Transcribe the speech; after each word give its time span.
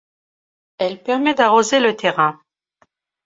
Elle 0.79 1.03
permet 1.03 1.35
d'arroser 1.35 1.79
le 1.79 1.95
terrain. 1.95 2.41